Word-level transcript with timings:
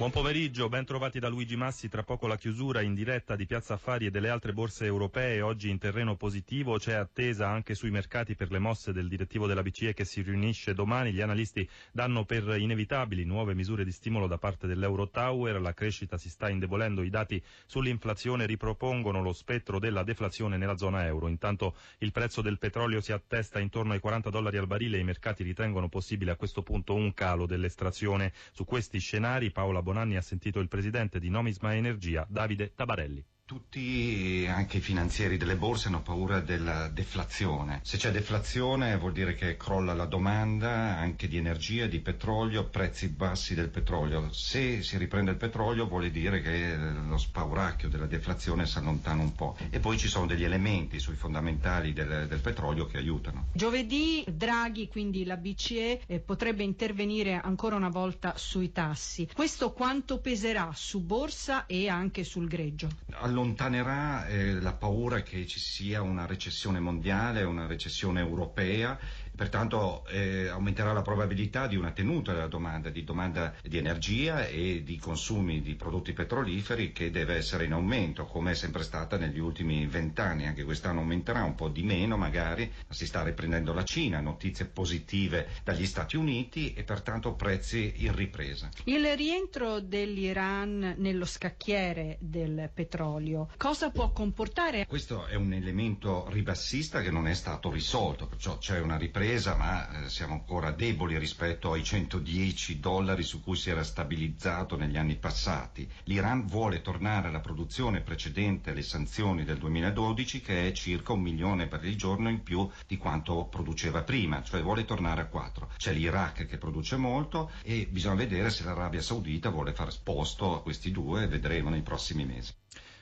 Buon 0.00 0.12
pomeriggio, 0.12 0.70
ben 0.70 0.86
trovati 0.86 1.18
da 1.18 1.28
Luigi 1.28 1.56
Massi. 1.56 1.90
Tra 1.90 2.02
poco 2.02 2.26
la 2.26 2.38
chiusura 2.38 2.80
in 2.80 2.94
diretta 2.94 3.36
di 3.36 3.44
Piazza 3.44 3.74
Affari 3.74 4.06
e 4.06 4.10
delle 4.10 4.30
altre 4.30 4.54
borse 4.54 4.86
europee. 4.86 5.42
Oggi 5.42 5.68
in 5.68 5.76
terreno 5.76 6.16
positivo 6.16 6.78
c'è 6.78 6.94
attesa 6.94 7.50
anche 7.50 7.74
sui 7.74 7.90
mercati 7.90 8.34
per 8.34 8.50
le 8.50 8.58
mosse 8.60 8.94
del 8.94 9.08
direttivo 9.08 9.46
della 9.46 9.60
BCE 9.60 9.92
che 9.92 10.06
si 10.06 10.22
riunisce 10.22 10.72
domani. 10.72 11.12
Gli 11.12 11.20
analisti 11.20 11.68
danno 11.92 12.24
per 12.24 12.44
inevitabili 12.58 13.26
nuove 13.26 13.52
misure 13.52 13.84
di 13.84 13.92
stimolo 13.92 14.26
da 14.26 14.38
parte 14.38 14.66
dell'Euro 14.66 15.10
Tower. 15.10 15.60
La 15.60 15.74
crescita 15.74 16.16
si 16.16 16.30
sta 16.30 16.48
indebolendo. 16.48 17.02
I 17.02 17.10
dati 17.10 17.42
sull'inflazione 17.66 18.46
ripropongono 18.46 19.20
lo 19.20 19.34
spettro 19.34 19.78
della 19.78 20.02
deflazione 20.02 20.56
nella 20.56 20.78
zona 20.78 21.04
euro. 21.04 21.28
Intanto 21.28 21.74
il 21.98 22.10
prezzo 22.10 22.40
del 22.40 22.56
petrolio 22.58 23.02
si 23.02 23.12
attesta 23.12 23.58
intorno 23.58 23.92
ai 23.92 24.00
40 24.00 24.30
dollari 24.30 24.56
al 24.56 24.66
barile 24.66 24.96
e 24.96 25.00
i 25.00 25.04
mercati 25.04 25.42
ritengono 25.42 25.90
possibile 25.90 26.30
a 26.30 26.36
questo 26.36 26.62
punto 26.62 26.94
un 26.94 27.12
calo 27.12 27.44
dell'estrazione. 27.44 28.32
Su 28.52 28.64
questi 28.64 28.98
scenari 28.98 29.50
Paola 29.50 29.82
Bonanni 29.90 30.14
ha 30.14 30.20
sentito 30.20 30.60
il 30.60 30.68
presidente 30.68 31.18
di 31.18 31.30
Nomisma 31.30 31.74
Energia, 31.74 32.24
Davide 32.28 32.74
Tabarelli. 32.76 33.24
Tutti, 33.50 34.46
anche 34.48 34.76
i 34.76 34.80
finanzieri 34.80 35.36
delle 35.36 35.56
borse, 35.56 35.88
hanno 35.88 36.02
paura 36.02 36.38
della 36.38 36.86
deflazione. 36.86 37.80
Se 37.82 37.96
c'è 37.96 38.12
deflazione 38.12 38.96
vuol 38.96 39.10
dire 39.10 39.34
che 39.34 39.56
crolla 39.56 39.92
la 39.92 40.04
domanda 40.04 40.96
anche 40.96 41.26
di 41.26 41.36
energia, 41.36 41.86
di 41.86 41.98
petrolio, 41.98 42.68
prezzi 42.68 43.08
bassi 43.08 43.56
del 43.56 43.68
petrolio. 43.68 44.32
Se 44.32 44.84
si 44.84 44.96
riprende 44.98 45.32
il 45.32 45.36
petrolio 45.36 45.88
vuol 45.88 46.10
dire 46.10 46.40
che 46.40 46.76
lo 46.76 47.18
spauracchio 47.18 47.88
della 47.88 48.06
deflazione 48.06 48.66
si 48.66 48.78
allontana 48.78 49.20
un 49.20 49.34
po'. 49.34 49.56
E 49.70 49.80
poi 49.80 49.98
ci 49.98 50.06
sono 50.06 50.26
degli 50.26 50.44
elementi 50.44 51.00
sui 51.00 51.16
fondamentali 51.16 51.92
del, 51.92 52.28
del 52.28 52.38
petrolio 52.38 52.86
che 52.86 52.98
aiutano. 52.98 53.46
Giovedì 53.52 54.24
Draghi, 54.28 54.86
quindi 54.86 55.24
la 55.24 55.36
BCE, 55.36 56.02
eh, 56.06 56.20
potrebbe 56.20 56.62
intervenire 56.62 57.40
ancora 57.42 57.74
una 57.74 57.88
volta 57.88 58.34
sui 58.36 58.70
tassi. 58.70 59.28
Questo 59.34 59.72
quanto 59.72 60.20
peserà 60.20 60.70
su 60.72 61.00
borsa 61.00 61.66
e 61.66 61.88
anche 61.88 62.22
sul 62.22 62.46
greggio? 62.46 62.88
Allora, 63.14 63.38
allontanerà 63.40 64.26
eh, 64.26 64.60
la 64.60 64.74
paura 64.74 65.22
che 65.22 65.46
ci 65.46 65.58
sia 65.58 66.02
una 66.02 66.26
recessione 66.26 66.78
mondiale, 66.78 67.42
una 67.42 67.66
recessione 67.66 68.20
europea, 68.20 68.98
pertanto 69.34 70.04
eh, 70.08 70.48
aumenterà 70.48 70.92
la 70.92 71.00
probabilità 71.00 71.66
di 71.66 71.76
una 71.76 71.92
tenuta 71.92 72.34
della 72.34 72.46
domanda, 72.46 72.90
di 72.90 73.04
domanda 73.04 73.54
di 73.62 73.78
energia 73.78 74.46
e 74.46 74.82
di 74.84 74.98
consumi 74.98 75.62
di 75.62 75.74
prodotti 75.76 76.12
petroliferi 76.12 76.92
che 76.92 77.10
deve 77.10 77.36
essere 77.36 77.64
in 77.64 77.72
aumento, 77.72 78.26
come 78.26 78.50
è 78.50 78.54
sempre 78.54 78.82
stata 78.82 79.16
negli 79.16 79.38
ultimi 79.38 79.86
vent'anni, 79.86 80.46
anche 80.46 80.64
quest'anno 80.64 81.00
aumenterà 81.00 81.42
un 81.44 81.54
po' 81.54 81.68
di 81.68 81.82
meno 81.82 82.18
magari, 82.18 82.70
ma 82.86 82.92
si 82.92 83.06
sta 83.06 83.22
riprendendo 83.22 83.72
la 83.72 83.84
Cina, 83.84 84.20
notizie 84.20 84.66
positive 84.66 85.48
dagli 85.64 85.86
Stati 85.86 86.16
Uniti 86.16 86.74
e 86.74 86.82
pertanto 86.84 87.32
prezzi 87.32 87.94
in 88.04 88.14
ripresa. 88.14 88.68
Il 88.84 89.06
rientro 89.16 89.80
dell'Iran 89.80 90.96
nello 90.98 91.24
scacchiere 91.24 92.18
del 92.20 92.68
petrolio 92.74 93.29
petrolio. 93.30 93.48
Cosa 93.56 93.90
può 93.90 94.10
comportare? 94.10 94.86
Questo 94.86 95.26
è 95.26 95.36
un 95.36 95.52
elemento 95.52 96.28
ribassista 96.28 97.00
che 97.00 97.10
non 97.10 97.28
è 97.28 97.34
stato 97.34 97.70
risolto, 97.70 98.26
perciò 98.26 98.58
c'è 98.58 98.80
una 98.80 98.96
ripresa 98.96 99.54
ma 99.54 100.04
eh, 100.04 100.08
siamo 100.08 100.34
ancora 100.34 100.72
deboli 100.72 101.18
rispetto 101.18 101.72
ai 101.72 101.84
110 101.84 102.80
dollari 102.80 103.22
su 103.22 103.42
cui 103.42 103.56
si 103.56 103.70
era 103.70 103.84
stabilizzato 103.84 104.76
negli 104.76 104.96
anni 104.96 105.16
passati. 105.16 105.88
L'Iran 106.04 106.46
vuole 106.46 106.82
tornare 106.82 107.28
alla 107.28 107.40
produzione 107.40 108.00
precedente 108.00 108.70
alle 108.70 108.82
sanzioni 108.82 109.44
del 109.44 109.58
2012 109.58 110.40
che 110.40 110.68
è 110.68 110.72
circa 110.72 111.12
un 111.12 111.20
milione 111.20 111.66
per 111.66 111.84
il 111.84 111.96
giorno 111.96 112.28
in 112.28 112.42
più 112.42 112.68
di 112.86 112.96
quanto 112.96 113.44
produceva 113.44 114.02
prima, 114.02 114.42
cioè 114.42 114.62
vuole 114.62 114.84
tornare 114.84 115.22
a 115.22 115.26
4. 115.26 115.70
C'è 115.76 115.92
l'Iraq 115.92 116.46
che 116.46 116.58
produce 116.58 116.96
molto 116.96 117.50
e 117.62 117.86
bisogna 117.90 118.14
vedere 118.14 118.50
se 118.50 118.64
l'Arabia 118.64 119.02
Saudita 119.02 119.50
vuole 119.50 119.72
fare 119.72 119.90
sposto 119.90 120.54
a 120.54 120.62
questi 120.62 120.90
due 120.90 121.26
vedremo 121.26 121.70
nei 121.70 121.82
prossimi 121.82 122.24
mesi. 122.24 122.52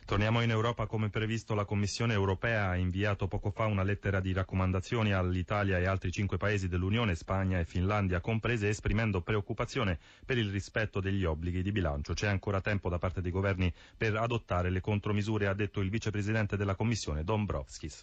Torniamo 0.09 0.41
in 0.41 0.49
Europa 0.49 0.87
come 0.87 1.11
previsto. 1.11 1.53
La 1.55 1.67
Commissione 1.67 2.15
europea 2.15 2.71
ha 2.71 2.77
inviato 2.77 3.29
poco 3.29 3.51
fa 3.51 3.67
una 3.67 3.83
lettera 3.83 4.21
di 4.21 4.33
raccomandazioni 4.33 5.13
all'Italia 5.13 5.77
e 5.77 5.85
altri 5.85 6.11
cinque 6.11 6.39
paesi 6.39 6.67
dell'Unione, 6.67 7.15
Spagna 7.15 7.59
e 7.59 7.67
Finlandia 7.67 8.23
comprese, 8.23 8.71
esprimendo 8.71 9.21
preoccupazione 9.21 9.99
per 10.25 10.39
il 10.39 10.51
rispetto 10.51 11.01
degli 11.01 11.27
obblighi 11.27 11.61
di 11.61 11.73
bilancio. 11.73 12.15
C'è 12.15 12.27
ancora 12.27 12.63
tempo 12.63 12.89
da 12.89 12.97
parte 12.97 13.21
dei 13.21 13.31
governi 13.31 13.71
per 13.99 14.17
adottare 14.17 14.71
le 14.71 14.81
contromisure, 14.81 15.47
ha 15.47 15.53
detto 15.53 15.81
il 15.81 15.91
vicepresidente 15.91 16.57
della 16.57 16.75
Commissione 16.75 17.23
Dombrovskis. 17.23 18.03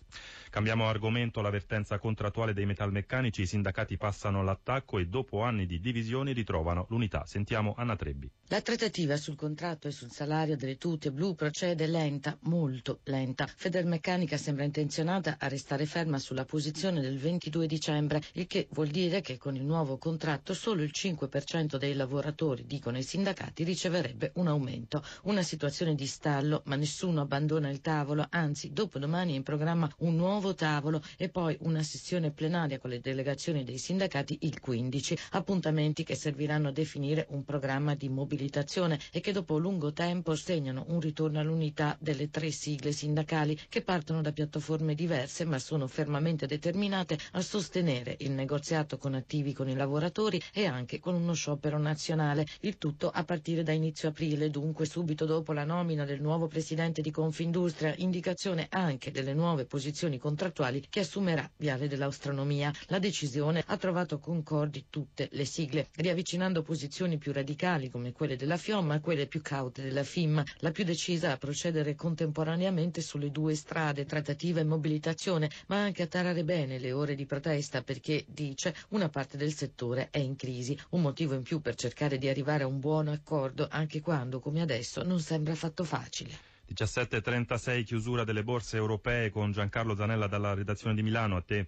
Cambiamo 0.52 0.88
argomento. 0.88 1.42
L'avvertenza 1.42 1.98
contrattuale 1.98 2.54
dei 2.54 2.68
metalmeccanici. 2.68 3.42
I 3.42 3.48
sindacati 3.48 3.98
passano 3.98 4.42
all'attacco 4.42 5.00
e 5.00 5.08
dopo 5.08 5.42
anni 5.42 5.66
di 5.66 5.80
divisioni 5.80 6.34
ritrovano 6.34 6.86
l'unità. 6.90 7.26
Sentiamo 7.26 7.74
Anna 7.76 7.96
Trebbi. 7.96 8.30
La 8.50 8.62
trattativa 8.62 9.18
sul 9.18 9.36
contratto 9.36 9.88
e 9.88 9.92
sul 9.92 10.12
salario 10.12 10.56
delle 10.56 10.78
tute 10.78 11.12
blu 11.12 11.34
procede 11.34 11.94
lenta, 11.96 12.38
molto 12.42 13.00
lenta. 13.04 13.48
Federmeccanica 13.48 14.36
sembra 14.36 14.66
intenzionata 14.66 15.38
a 15.40 15.48
restare 15.48 15.86
ferma 15.86 16.20
sulla 16.20 16.44
posizione 16.44 17.00
del 17.00 17.18
22 17.18 17.68
dicembre, 17.68 18.22
il 18.34 18.48
che 18.48 18.68
vuol 18.72 18.90
dire 18.90 19.22
che 19.22 19.38
con 19.38 19.56
il 19.56 19.64
nuovo 19.64 19.98
contratto 19.98 20.54
solo 20.54 20.84
il 20.84 20.92
5% 20.94 21.78
dei 21.78 21.94
lavoratori, 21.94 22.66
dicono 22.66 22.98
i 22.98 23.04
sindacati, 23.04 23.64
riceverebbe 23.64 24.32
un 24.36 24.48
aumento. 24.48 25.02
Una 25.24 25.42
situazione 25.42 25.96
di 25.96 26.06
stallo, 26.06 26.64
ma 26.66 26.76
nessuno 26.76 27.22
abbandona 27.22 27.70
il 27.70 27.80
tavolo, 27.80 28.26
anzi 28.30 28.74
dopodomani 28.74 29.32
è 29.32 29.36
in 29.38 29.44
programma 29.44 29.90
un 30.00 30.16
nuovo 30.16 30.54
tavolo 30.54 31.02
e 31.16 31.30
poi 31.30 31.56
una 31.62 31.82
sessione 31.82 32.32
plenaria 32.32 32.78
con 32.78 32.90
le 32.90 33.00
delegazioni 33.00 33.64
dei 33.64 33.78
sindacati 33.78 34.40
il 34.42 34.60
15, 34.60 35.18
appuntamenti 35.32 36.04
che 36.04 36.16
serviranno 36.16 36.68
a 36.68 36.74
definire 36.74 37.26
un 37.30 37.46
programma 37.46 37.96
di 37.96 38.10
mobilitazione 38.10 39.00
e 39.14 39.22
che 39.22 39.32
dopo 39.32 39.58
lungo 39.58 39.94
tempo 39.94 40.36
segnano 40.36 40.84
un 40.90 41.00
ritorno 41.00 41.40
all'unità 41.40 41.84
unità 41.86 41.98
delle 42.00 42.30
tre 42.32 42.50
sigle 42.50 42.92
sindacali 42.92 43.58
che 43.70 43.82
partono 43.84 44.22
da 44.22 44.32
piattaforme 44.32 44.96
diverse 44.96 45.46
ma 45.46 45.60
sono 45.60 45.88
fermamente 45.88 46.48
determinate 46.48 47.18
a 47.34 47.42
sostenere 47.42 48.16
il 48.20 48.32
negoziato 48.32 48.98
con 48.98 49.14
attivi 49.14 49.54
con 49.54 49.70
i 49.70 49.76
lavoratori 49.76 50.42
e 50.52 50.66
anche 50.66 51.00
con 51.00 51.14
uno 51.14 51.34
sciopero 51.34 51.78
nazionale, 51.78 52.48
il 52.62 52.78
tutto 52.78 53.10
a 53.10 53.24
partire 53.24 53.62
da 53.64 53.72
inizio 53.72 54.10
aprile, 54.10 54.50
dunque 54.50 54.86
subito 54.86 55.26
dopo 55.26 55.54
la 55.54 55.64
nomina 55.64 56.06
del 56.06 56.22
nuovo 56.22 56.48
presidente 56.48 57.02
di 57.02 57.12
Confindustria, 57.12 57.94
indicazione 57.98 58.68
anche 58.70 59.12
delle 59.12 59.34
nuove 59.34 59.66
posizioni 59.66 60.18
contrattuali 60.18 60.84
che 60.90 61.02
assumerà 61.02 61.50
Viale 61.58 61.88
dell'Austronomia. 61.88 62.74
La 62.88 63.00
decisione 63.00 63.64
ha 63.66 63.78
trovato 63.78 64.20
concordi 64.20 64.86
tutte 64.90 65.30
le 65.32 65.46
sigle, 65.46 65.88
riavvicinando 65.96 66.62
posizioni 66.64 67.18
più 67.18 67.32
radicali 67.32 67.90
come 67.90 68.12
quelle 68.12 68.36
della 68.36 68.58
FIOM 68.58 68.92
a 68.92 69.00
quelle 69.00 69.28
più 69.28 69.42
caute 69.42 69.82
della 69.82 70.04
FIM. 70.04 70.44
La 70.60 70.72
più 70.72 70.84
decisa 70.84 71.32
a 71.32 71.38
procedere 71.38 71.75
procedere 71.76 71.96
contemporaneamente 71.96 73.02
sulle 73.02 73.32
due 73.32 73.54
strade, 73.54 74.06
trattativa 74.06 74.62
e 74.62 74.64
mobilitazione, 74.64 75.50
ma 75.68 75.82
anche 75.82 76.04
a 76.04 76.08
tarare 76.08 76.44
bene 76.46 76.80
le 76.80 76.94
ore 76.94 77.16
di 77.16 77.26
protesta 77.26 77.82
perché, 77.84 78.24
dice, 78.30 78.74
una 78.90 79.10
parte 79.10 79.36
del 79.36 79.54
settore 79.54 80.08
è 80.10 80.20
in 80.20 80.38
crisi. 80.38 80.78
Un 80.92 81.02
motivo 81.02 81.34
in 81.34 81.44
più 81.44 81.60
per 81.60 81.76
cercare 81.76 82.18
di 82.18 82.30
arrivare 82.30 82.64
a 82.64 82.68
un 82.68 82.80
buon 82.80 83.10
accordo, 83.10 83.68
anche 83.70 84.00
quando, 84.00 84.40
come 84.40 84.62
adesso, 84.62 85.04
non 85.04 85.20
sembra 85.20 85.52
affatto 85.54 85.84
facile. 85.84 86.32
17.36 86.74 87.84
chiusura 87.84 88.24
delle 88.24 88.44
borse 88.44 88.78
europee 88.78 89.30
con 89.30 89.52
Giancarlo 89.52 89.96
Zanella 89.96 90.28
dalla 90.28 90.54
redazione 90.54 90.96
di 90.96 91.04
Milano. 91.04 91.36
A 91.36 91.42
te. 91.42 91.68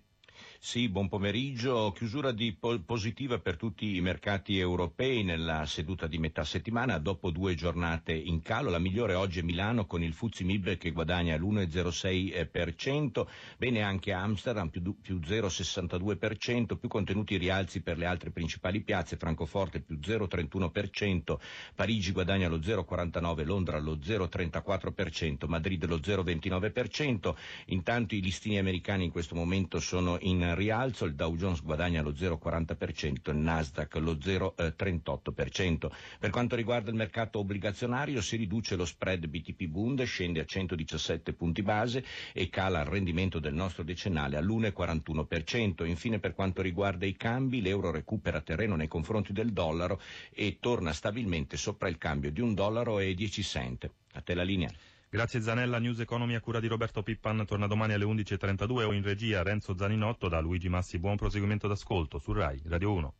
Sì, 0.60 0.90
buon 0.90 1.08
pomeriggio. 1.08 1.92
Chiusura 1.92 2.34
po- 2.60 2.80
positiva 2.80 3.38
per 3.38 3.58
tutti 3.58 3.96
i 3.96 4.02
mercati 4.02 4.58
europei 4.58 5.24
nella 5.24 5.68
seduta 5.68 6.08
di 6.08 6.18
metà 6.18 6.44
settimana 6.44 6.98
dopo 6.98 7.30
due 7.30 7.54
giornate 7.54 8.14
in 8.14 8.42
calo. 8.42 8.72
La 8.72 8.80
migliore 8.80 9.14
oggi 9.14 9.40
è 9.40 9.44
Milano 9.44 9.86
con 9.86 10.02
il 10.02 10.14
Fuzzi 10.14 10.44
Mib 10.44 10.76
che 10.78 10.90
guadagna 10.92 11.38
l'1,06%. 11.38 13.28
Bene 13.58 13.84
anche 13.84 14.12
Amsterdam 14.12 14.70
più, 14.70 14.82
più 15.00 15.20
0,62%, 15.20 16.76
più 16.76 16.90
contenuti 16.90 17.38
rialzi 17.38 17.82
per 17.82 18.00
le 18.00 18.06
altre 18.06 18.32
principali 18.32 18.82
piazze. 18.82 19.16
Francoforte 19.16 19.80
più 19.80 20.00
0,31%, 20.02 21.38
Parigi 21.76 22.12
guadagna 22.12 22.50
lo 22.50 22.58
0,49%, 22.58 23.46
Londra 23.46 23.78
lo 23.78 23.96
0,34%, 23.96 25.48
Madrid 25.48 25.86
lo 25.86 25.98
0,29%. 25.98 27.36
Intanto 27.68 28.16
i 28.16 28.22
listini 28.22 28.58
americani 28.58 29.06
in 29.06 29.12
questo 29.12 29.36
momento 29.36 29.80
sono 29.80 30.18
in 30.22 30.46
rialzo, 30.56 31.06
il 31.06 31.16
Dow 31.16 31.36
Jones 31.36 31.62
guadagna 31.64 32.02
lo 32.02 32.12
0,40%, 32.12 33.32
il 33.32 33.36
Nasdaq 33.38 33.96
lo 33.96 34.14
0,38%. 34.14 35.90
Per 36.20 36.30
quanto 36.30 36.56
riguarda 36.56 36.90
il 36.90 36.96
mercato 36.96 37.40
obbligazionario 37.40 38.22
si 38.22 38.36
riduce 38.36 38.76
lo 38.76 38.86
spread 38.86 39.28
BTP 39.28 39.66
Bund, 39.66 40.04
scende 40.04 40.40
a 40.40 40.46
117 40.46 41.34
punti 41.34 41.62
base 41.62 42.04
e 42.34 42.50
cala 42.50 42.82
il 42.82 42.88
rendimento 42.88 43.40
del 43.40 43.54
nostro 43.54 43.84
decennale 43.84 44.38
all'1,41%. 44.38 45.86
Infine 45.86 46.20
per 46.20 46.34
quanto 46.34 46.62
riguarda 46.62 47.06
i 47.06 47.16
cambi 47.16 47.62
l'euro 47.62 47.92
recupera 47.92 48.42
terreno 48.42 48.76
nei 48.76 48.88
confronti 48.88 49.34
del 49.34 49.52
dollaro 49.54 50.00
e 50.34 50.58
torna 50.60 50.94
stabilmente 50.94 51.58
sopra 51.58 51.88
il 51.90 51.98
cambio 51.98 52.32
di 52.32 52.42
un 52.42 52.54
dollaro 52.54 53.00
e 53.00 53.14
10 53.14 53.44
cent. 53.44 53.90
A 54.14 54.22
te 54.22 54.34
la 54.34 54.44
linea. 54.44 54.70
Grazie 55.10 55.42
Zanella, 55.42 55.80
News 55.80 56.00
Economy 56.00 56.36
a 56.36 56.42
cura 56.42 56.60
di 56.60 56.68
Roberto 56.68 57.02
Pippan, 57.02 57.46
torna 57.46 57.66
domani 57.66 57.94
alle 57.94 58.04
11.32 58.04 58.84
o 58.84 58.92
in 58.92 59.04
regia 59.04 59.42
Renzo 59.42 59.74
Zaninotto 59.78 60.28
da 60.28 60.42
Luigi 60.42 60.68
Massi, 60.68 61.00
buon 61.00 61.16
proseguimento 61.16 61.66
d'ascolto 61.66 62.20
su 62.20 62.34
RAI 62.34 62.62
Radio 62.66 62.92
1. 62.92 63.14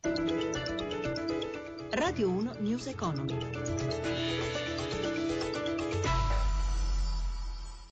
Radio 1.92 2.28
1 2.28 2.56
News 2.58 2.86
Economy. 2.88 3.36